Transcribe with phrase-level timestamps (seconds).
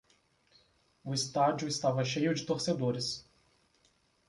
[1.05, 3.23] Os estádio estava cheio de torcedores